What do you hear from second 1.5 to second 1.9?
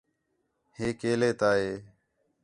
ہے